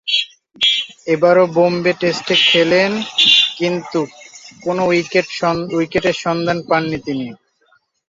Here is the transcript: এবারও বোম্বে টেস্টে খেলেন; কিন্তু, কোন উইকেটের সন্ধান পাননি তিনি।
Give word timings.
এবারও 1.07 1.45
বোম্বে 1.55 1.93
টেস্টে 2.01 2.35
খেলেন; 2.47 2.91
কিন্তু, 3.57 3.99
কোন 4.63 4.77
উইকেটের 5.73 6.15
সন্ধান 6.23 6.57
পাননি 6.69 6.97
তিনি। 7.05 7.27